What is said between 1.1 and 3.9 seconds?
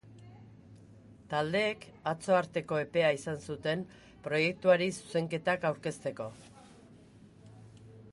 Taldeek atzo arteko epea izan zuten